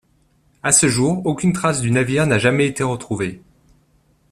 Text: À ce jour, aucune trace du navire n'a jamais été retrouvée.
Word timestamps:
À 0.63 0.71
ce 0.71 0.87
jour, 0.87 1.21
aucune 1.27 1.53
trace 1.53 1.79
du 1.79 1.91
navire 1.91 2.25
n'a 2.25 2.39
jamais 2.39 2.65
été 2.65 2.81
retrouvée. 2.81 3.39